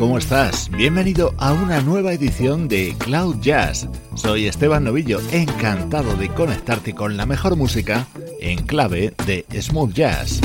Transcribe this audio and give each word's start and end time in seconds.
¿Cómo 0.00 0.16
estás? 0.16 0.70
Bienvenido 0.70 1.34
a 1.36 1.52
una 1.52 1.82
nueva 1.82 2.14
edición 2.14 2.68
de 2.68 2.96
Cloud 2.96 3.36
Jazz. 3.42 3.86
Soy 4.14 4.46
Esteban 4.46 4.82
Novillo, 4.82 5.20
encantado 5.30 6.16
de 6.16 6.30
conectarte 6.30 6.94
con 6.94 7.18
la 7.18 7.26
mejor 7.26 7.54
música 7.54 8.06
en 8.40 8.64
clave 8.64 9.12
de 9.26 9.44
smooth 9.60 9.92
jazz. 9.92 10.40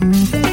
Mm-hmm. 0.00 0.47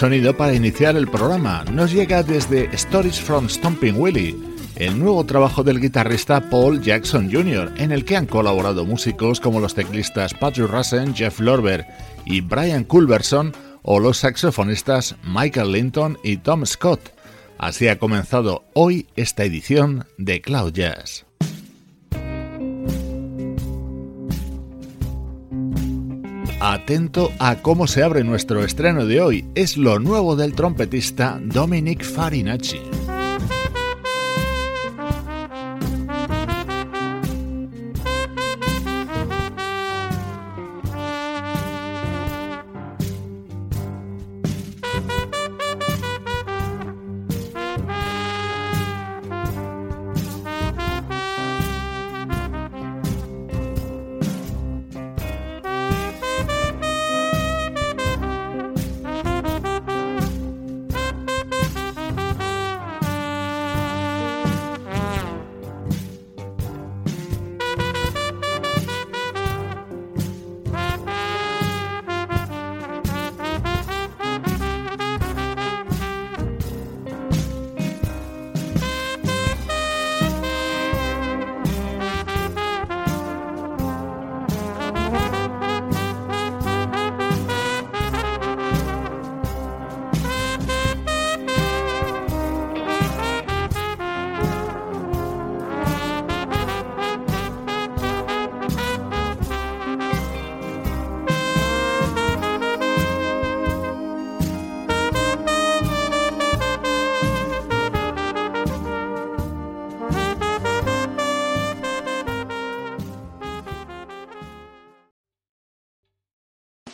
Sonido 0.00 0.34
para 0.34 0.54
iniciar 0.54 0.96
el 0.96 1.08
programa. 1.08 1.62
Nos 1.70 1.92
llega 1.92 2.22
desde 2.22 2.74
Stories 2.74 3.20
from 3.20 3.50
Stomping 3.50 3.92
Willie, 3.98 4.34
el 4.76 4.98
nuevo 4.98 5.26
trabajo 5.26 5.62
del 5.62 5.78
guitarrista 5.78 6.48
Paul 6.48 6.80
Jackson 6.80 7.30
Jr., 7.30 7.70
en 7.76 7.92
el 7.92 8.06
que 8.06 8.16
han 8.16 8.24
colaborado 8.24 8.86
músicos 8.86 9.40
como 9.40 9.60
los 9.60 9.74
teclistas 9.74 10.32
Patrick 10.32 10.70
Russen, 10.70 11.14
Jeff 11.14 11.38
Lorber 11.38 11.86
y 12.24 12.40
Brian 12.40 12.84
Culberson, 12.84 13.52
o 13.82 14.00
los 14.00 14.16
saxofonistas 14.16 15.16
Michael 15.22 15.72
Linton 15.72 16.16
y 16.24 16.38
Tom 16.38 16.64
Scott. 16.64 17.12
Así 17.58 17.86
ha 17.88 17.98
comenzado 17.98 18.64
hoy 18.72 19.06
esta 19.16 19.44
edición 19.44 20.06
de 20.16 20.40
Cloud 20.40 20.72
Jazz. 20.72 21.26
Atento 26.62 27.32
a 27.38 27.56
cómo 27.56 27.86
se 27.86 28.02
abre 28.02 28.22
nuestro 28.22 28.62
estreno 28.62 29.06
de 29.06 29.22
hoy. 29.22 29.46
Es 29.54 29.78
lo 29.78 29.98
nuevo 29.98 30.36
del 30.36 30.52
trompetista 30.52 31.40
Dominic 31.42 32.04
Farinacci. 32.04 32.99